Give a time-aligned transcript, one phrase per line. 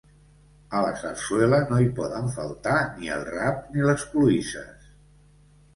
[0.77, 4.95] A la sarsuela no hi poden faltar ni el rap ni les cloïsses.